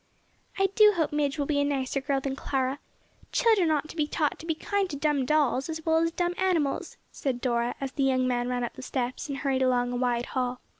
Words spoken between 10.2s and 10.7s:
hall.